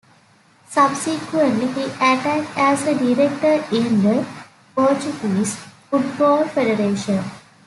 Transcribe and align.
Subsequently, 0.67 1.67
he 1.73 1.91
acted 1.99 2.47
as 2.57 2.87
a 2.87 2.95
director 2.95 3.63
in 3.71 4.01
the 4.01 4.25
Portuguese 4.75 5.57
Football 5.91 6.45
Federation. 6.47 7.23